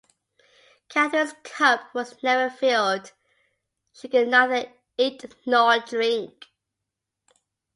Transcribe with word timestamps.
Catherine’s 0.89 1.35
cup 1.43 1.93
was 1.93 2.23
never 2.23 2.49
filled: 2.49 3.11
she 3.93 4.07
could 4.09 4.29
neither 4.29 4.73
eat 4.97 5.31
nor 5.45 5.77
drink. 5.77 6.47